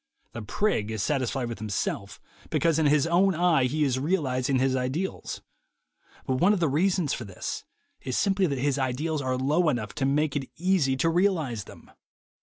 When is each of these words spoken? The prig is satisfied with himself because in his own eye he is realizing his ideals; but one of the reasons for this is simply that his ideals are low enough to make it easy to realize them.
The 0.31 0.41
prig 0.41 0.89
is 0.89 1.03
satisfied 1.03 1.47
with 1.47 1.59
himself 1.59 2.19
because 2.49 2.79
in 2.79 2.87
his 2.87 3.05
own 3.05 3.35
eye 3.35 3.65
he 3.65 3.83
is 3.83 3.99
realizing 3.99 4.57
his 4.57 4.75
ideals; 4.75 5.41
but 6.25 6.37
one 6.39 6.53
of 6.53 6.59
the 6.59 6.67
reasons 6.69 7.13
for 7.13 7.23
this 7.23 7.65
is 8.01 8.17
simply 8.17 8.47
that 8.47 8.57
his 8.57 8.79
ideals 8.79 9.21
are 9.21 9.37
low 9.37 9.69
enough 9.69 9.93
to 9.93 10.05
make 10.07 10.35
it 10.35 10.49
easy 10.55 10.97
to 10.97 11.07
realize 11.11 11.65
them. 11.65 11.91